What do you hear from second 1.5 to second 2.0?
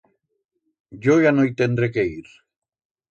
tendré